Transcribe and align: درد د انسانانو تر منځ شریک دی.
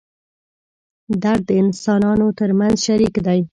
درد 1.23 1.41
د 1.49 1.51
انسانانو 1.63 2.27
تر 2.39 2.49
منځ 2.59 2.75
شریک 2.85 3.15
دی. 3.25 3.39